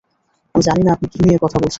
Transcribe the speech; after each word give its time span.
আমি 0.55 0.63
জানি 0.63 0.81
না 0.83 0.91
আপনি 0.93 1.07
কী 1.07 1.19
নিয়ে 1.23 1.37
কথা 1.37 1.57
বলছেন! 1.57 1.69